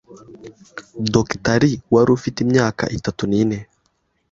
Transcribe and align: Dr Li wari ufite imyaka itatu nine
Dr 1.13 1.57
Li 1.69 1.73
wari 1.93 2.09
ufite 2.17 2.37
imyaka 2.45 2.83
itatu 2.97 3.23
nine 3.31 3.57